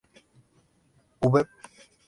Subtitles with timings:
[1.21, 1.45] ¿hube?